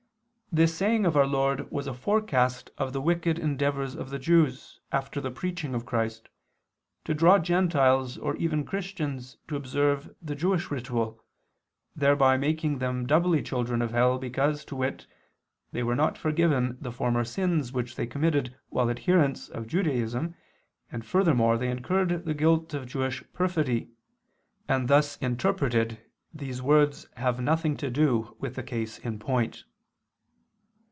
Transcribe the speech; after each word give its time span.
this 0.53 0.73
saying 0.75 1.05
of 1.05 1.15
our 1.15 1.25
Lord 1.25 1.71
was 1.71 1.87
a 1.87 1.93
forecast 1.93 2.71
of 2.77 2.91
the 2.91 2.99
wicked 2.99 3.39
endeavors 3.39 3.95
of 3.95 4.09
the 4.09 4.19
Jews, 4.19 4.81
after 4.91 5.21
the 5.21 5.31
preaching 5.31 5.73
of 5.73 5.85
Christ, 5.85 6.27
to 7.05 7.13
draw 7.13 7.39
Gentiles 7.39 8.17
or 8.17 8.35
even 8.35 8.65
Christians 8.65 9.37
to 9.47 9.55
observe 9.55 10.13
the 10.21 10.35
Jewish 10.35 10.69
ritual, 10.69 11.23
thereby 11.95 12.35
making 12.35 12.79
them 12.79 13.07
doubly 13.07 13.41
children 13.41 13.81
of 13.81 13.91
hell, 13.91 14.17
because, 14.19 14.65
to 14.65 14.75
wit, 14.75 15.07
they 15.71 15.83
were 15.83 15.95
not 15.95 16.17
forgiven 16.17 16.77
the 16.81 16.91
former 16.91 17.23
sins 17.23 17.71
which 17.71 17.95
they 17.95 18.05
committed 18.05 18.53
while 18.67 18.89
adherents 18.89 19.47
of 19.47 19.67
Judaism, 19.67 20.35
and 20.91 21.05
furthermore 21.05 21.57
they 21.57 21.69
incurred 21.71 22.25
the 22.25 22.33
guilt 22.33 22.73
of 22.73 22.87
Jewish 22.87 23.23
perfidy; 23.31 23.87
and 24.67 24.89
thus 24.89 25.15
interpreted 25.21 25.99
these 26.33 26.61
words 26.61 27.07
have 27.15 27.39
nothing 27.39 27.77
to 27.77 27.89
do 27.89 28.35
with 28.37 28.55
the 28.55 28.63
case 28.63 28.99
in 28.99 29.17
point. 29.17 29.63